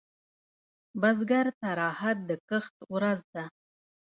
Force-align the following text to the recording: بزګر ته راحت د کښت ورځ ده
بزګر 1.01 1.47
ته 1.59 1.69
راحت 1.81 2.17
د 2.29 2.31
کښت 2.49 2.75
ورځ 2.93 3.19
ده 3.33 3.43